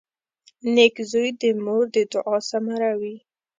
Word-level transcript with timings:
•نېک 0.73 0.95
زوی 1.11 1.29
د 1.41 1.43
مور 1.63 1.83
د 1.95 1.97
دعا 2.11 2.37
ثمره 2.49 2.91
وي. 2.99 3.15